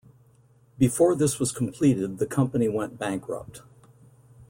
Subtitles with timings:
[0.79, 3.61] Before this was completed, the company went bankrupt.